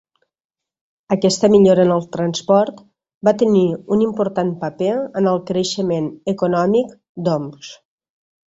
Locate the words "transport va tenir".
2.15-3.63